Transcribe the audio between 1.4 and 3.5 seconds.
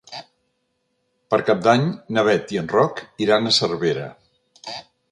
Cap d'Any na Bet i en Roc iran